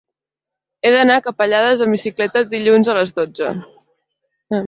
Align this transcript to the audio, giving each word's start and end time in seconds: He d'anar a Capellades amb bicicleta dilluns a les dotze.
He 0.87 0.91
d'anar 0.95 1.17
a 1.19 1.23
Capellades 1.25 1.83
amb 1.85 1.93
bicicleta 1.97 2.43
dilluns 2.55 2.91
a 2.93 2.95
les 3.01 3.13
dotze. 3.19 3.51